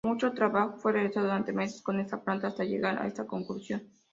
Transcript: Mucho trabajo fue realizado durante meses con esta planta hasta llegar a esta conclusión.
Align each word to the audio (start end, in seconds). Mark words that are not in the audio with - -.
Mucho 0.03 0.31
trabajo 0.33 0.77
fue 0.77 0.93
realizado 0.93 1.27
durante 1.27 1.53
meses 1.53 1.83
con 1.83 1.99
esta 1.99 2.19
planta 2.23 2.47
hasta 2.47 2.63
llegar 2.63 2.97
a 2.99 3.05
esta 3.05 3.27
conclusión. 3.27 3.83